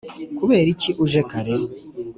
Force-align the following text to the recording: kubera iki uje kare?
kubera 0.37 0.67
iki 0.75 0.91
uje 1.03 1.21
kare? 1.31 1.55